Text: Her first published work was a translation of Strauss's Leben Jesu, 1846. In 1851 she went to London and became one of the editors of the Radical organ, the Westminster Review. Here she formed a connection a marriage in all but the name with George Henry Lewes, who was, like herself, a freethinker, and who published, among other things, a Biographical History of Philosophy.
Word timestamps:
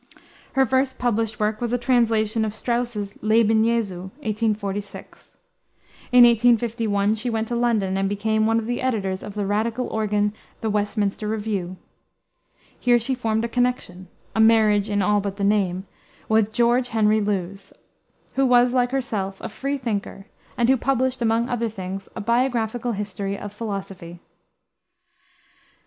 Her 0.53 0.65
first 0.65 0.97
published 0.97 1.39
work 1.39 1.61
was 1.61 1.71
a 1.73 1.77
translation 1.77 2.43
of 2.43 2.55
Strauss's 2.55 3.13
Leben 3.21 3.63
Jesu, 3.63 4.09
1846. 4.25 5.37
In 6.11 6.23
1851 6.23 7.13
she 7.13 7.29
went 7.29 7.47
to 7.49 7.55
London 7.55 7.95
and 7.95 8.09
became 8.09 8.47
one 8.47 8.57
of 8.57 8.65
the 8.65 8.81
editors 8.81 9.21
of 9.21 9.35
the 9.35 9.45
Radical 9.45 9.85
organ, 9.89 10.33
the 10.61 10.71
Westminster 10.71 11.27
Review. 11.27 11.77
Here 12.79 12.97
she 12.97 13.13
formed 13.13 13.45
a 13.45 13.47
connection 13.47 14.07
a 14.35 14.39
marriage 14.39 14.89
in 14.89 15.03
all 15.03 15.21
but 15.21 15.37
the 15.37 15.43
name 15.43 15.85
with 16.27 16.51
George 16.51 16.87
Henry 16.87 17.21
Lewes, 17.21 17.71
who 18.33 18.47
was, 18.47 18.73
like 18.73 18.89
herself, 18.89 19.39
a 19.39 19.49
freethinker, 19.49 20.25
and 20.57 20.67
who 20.67 20.77
published, 20.77 21.21
among 21.21 21.47
other 21.47 21.69
things, 21.69 22.09
a 22.15 22.21
Biographical 22.21 22.93
History 22.93 23.37
of 23.37 23.53
Philosophy. 23.53 24.19